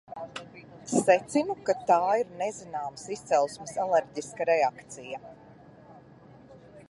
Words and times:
Secinu, 0.91 1.55
ka 1.67 1.75
tā 1.91 1.99
ir 2.21 2.31
nezināmas 2.39 3.03
izcelsmes 3.17 3.77
alerģiska 3.85 4.47
reakcija. 4.53 5.23